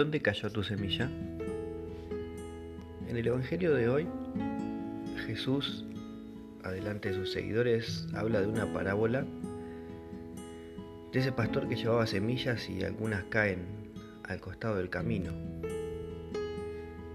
[0.00, 1.10] ¿Dónde cayó tu semilla?
[3.06, 4.08] En el Evangelio de hoy,
[5.26, 5.84] Jesús,
[6.64, 9.26] adelante de sus seguidores, habla de una parábola
[11.12, 13.66] de ese pastor que llevaba semillas y algunas caen
[14.24, 15.32] al costado del camino.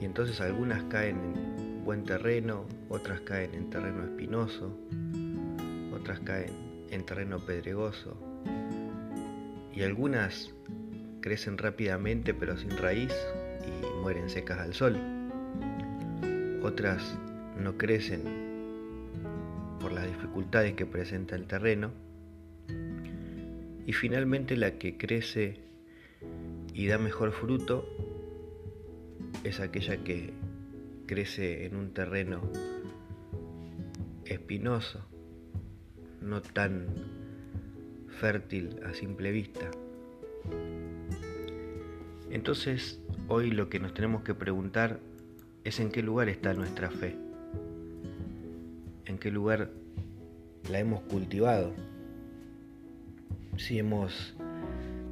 [0.00, 4.74] Y entonces algunas caen en buen terreno, otras caen en terreno espinoso,
[5.92, 8.16] otras caen en terreno pedregoso
[9.74, 10.54] y algunas
[11.20, 13.14] crecen rápidamente pero sin raíz
[13.66, 14.96] y mueren secas al sol.
[16.62, 17.18] Otras
[17.58, 18.22] no crecen
[19.80, 21.90] por las dificultades que presenta el terreno.
[23.86, 25.58] Y finalmente la que crece
[26.74, 27.88] y da mejor fruto
[29.42, 30.32] es aquella que
[31.06, 32.40] crece en un terreno
[34.26, 35.04] espinoso,
[36.20, 36.86] no tan
[38.20, 39.70] fértil a simple vista.
[42.30, 45.00] Entonces, hoy lo que nos tenemos que preguntar
[45.64, 47.16] es en qué lugar está nuestra fe,
[49.04, 49.70] en qué lugar
[50.70, 51.72] la hemos cultivado,
[53.56, 54.34] si hemos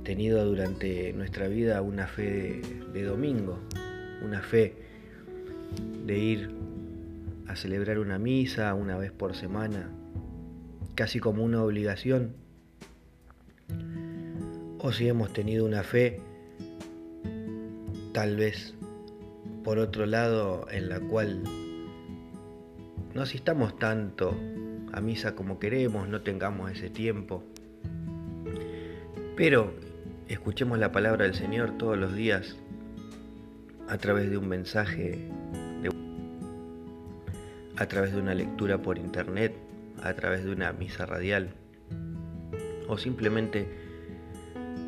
[0.05, 3.59] tenido durante nuestra vida una fe de, domingo,
[4.25, 4.75] una fe
[6.07, 6.51] de ir
[7.49, 9.91] a celebrar una misa una vez por semana,
[10.95, 12.33] casi como una obligación,
[14.79, 16.21] o si hemos tenido una fe
[18.19, 18.75] tal vez
[19.63, 21.45] por otro lado en la cual
[23.15, 24.35] no asistamos tanto
[24.93, 27.45] a misa como queremos, no tengamos ese tiempo,
[29.37, 29.73] pero
[30.27, 32.57] escuchemos la palabra del Señor todos los días
[33.89, 35.31] a través de un mensaje,
[37.77, 39.55] a través de una lectura por internet,
[40.03, 41.51] a través de una misa radial,
[42.89, 43.69] o simplemente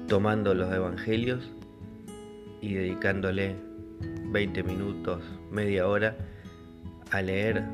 [0.09, 1.49] tomando los evangelios
[2.61, 3.57] y dedicándole
[4.33, 6.17] 20 minutos, media hora
[7.11, 7.65] a leer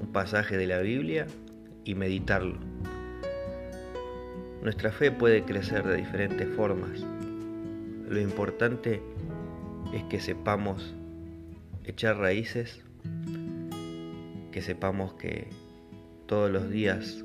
[0.00, 1.26] un pasaje de la Biblia
[1.84, 2.58] y meditarlo.
[4.62, 7.04] Nuestra fe puede crecer de diferentes formas.
[8.08, 9.00] Lo importante
[9.94, 10.94] es que sepamos
[11.84, 12.82] echar raíces,
[14.52, 15.48] que sepamos que
[16.26, 17.24] todos los días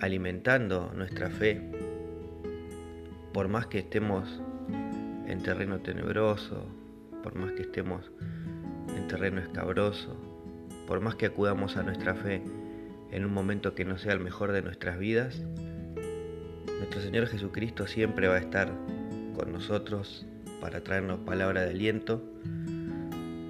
[0.00, 1.62] alimentando nuestra fe,
[3.32, 4.42] por más que estemos
[5.26, 6.66] en terreno tenebroso,
[7.22, 8.10] por más que estemos
[8.96, 10.16] en terreno escabroso,
[10.86, 12.42] por más que acudamos a nuestra fe
[13.10, 15.42] en un momento que no sea el mejor de nuestras vidas,
[16.78, 18.70] nuestro Señor Jesucristo siempre va a estar
[19.36, 20.26] con nosotros
[20.60, 22.22] para traernos palabra de aliento,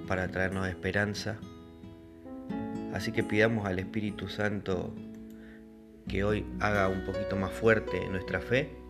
[0.07, 1.37] para traernos esperanza.
[2.93, 4.93] Así que pidamos al Espíritu Santo
[6.07, 8.84] que hoy haga un poquito más fuerte nuestra fe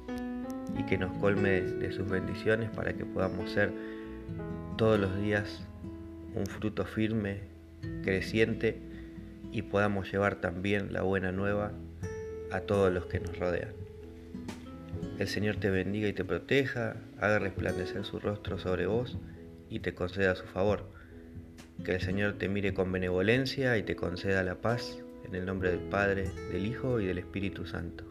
[0.78, 3.72] y que nos colme de sus bendiciones para que podamos ser
[4.78, 5.66] todos los días
[6.36, 7.40] un fruto firme,
[8.04, 8.78] creciente
[9.52, 11.72] y podamos llevar también la buena nueva
[12.52, 13.70] a todos los que nos rodean.
[15.18, 19.18] El Señor te bendiga y te proteja, haga resplandecer su rostro sobre vos
[19.70, 20.90] y te conceda su favor.
[21.84, 25.72] Que el Señor te mire con benevolencia y te conceda la paz en el nombre
[25.72, 28.06] del Padre, del Hijo y del Espíritu Santo.